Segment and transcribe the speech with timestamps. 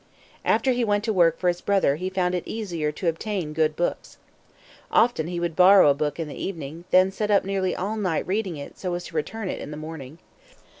[0.43, 3.75] After he went to work for his brother he found it easier to obtain good
[3.75, 4.17] books.
[4.91, 7.97] Often he would borrow a book in the evening, and then sit up nearly all
[7.97, 10.17] night reading it so as to return it in the morning.